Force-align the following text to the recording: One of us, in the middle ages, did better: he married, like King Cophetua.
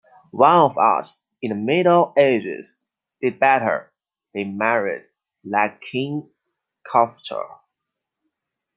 One 0.31 0.55
of 0.57 0.79
us, 0.79 1.27
in 1.43 1.49
the 1.49 1.55
middle 1.55 2.13
ages, 2.17 2.81
did 3.21 3.37
better: 3.39 3.93
he 4.33 4.43
married, 4.45 5.05
like 5.43 5.79
King 5.79 6.27
Cophetua. 6.83 7.59